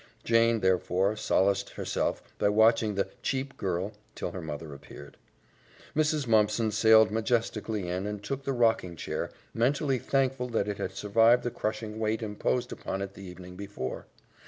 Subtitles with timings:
[0.23, 5.15] Jane, therefore, solaced herself by watching the "cheap girl" till her mother appeared.
[5.95, 6.25] Mrs.
[6.25, 11.43] Mumpson sailed majestically in and took the rocking chair, mentally thankful that it had survived
[11.43, 14.07] the crushing weight imposed upon it the evening before.